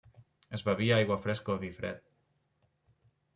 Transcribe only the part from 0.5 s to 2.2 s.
Es bevia aigua fresca o vi fred.